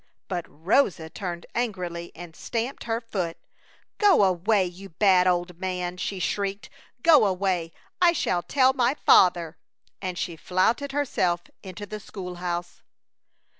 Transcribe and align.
But 0.27 0.45
Rosa 0.49 1.11
turned 1.11 1.45
angrily 1.53 2.11
and 2.15 2.35
stamped 2.35 2.85
her 2.85 2.99
foot. 2.99 3.37
"Go 3.99 4.23
away! 4.23 4.65
You 4.65 4.89
bad 4.89 5.27
old 5.27 5.59
man!" 5.59 5.97
she 5.97 6.17
shrieked. 6.17 6.71
"Go 7.03 7.27
away! 7.27 7.71
I 8.01 8.11
shall 8.11 8.41
tell 8.41 8.73
my 8.73 8.95
father!" 8.95 9.57
And 10.01 10.17
she 10.17 10.35
flouted 10.35 10.91
herself 10.91 11.41
into 11.61 11.85
the 11.85 11.99
school 11.99 12.37
house. 12.41 12.81